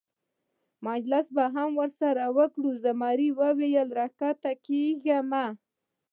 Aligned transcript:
مجلس 0.87 1.27
به 1.35 1.45
هم 1.55 1.71
سره 1.99 2.25
وکړو، 2.37 2.69
زمري 2.83 3.29
وویل: 3.39 3.87
را 3.97 4.07
کښته 4.17 4.51
کېږه 4.65 5.17
مه. 5.29 5.45